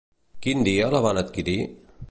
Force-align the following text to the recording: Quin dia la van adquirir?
Quin 0.45 0.63
dia 0.69 0.89
la 0.95 1.03
van 1.07 1.21
adquirir? 1.25 1.59